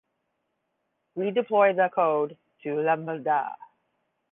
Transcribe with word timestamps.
We 1.13 1.29
deploy 1.29 1.73
the 1.75 1.91
code 1.93 2.35
to 2.63 2.73
lambda 2.81 3.55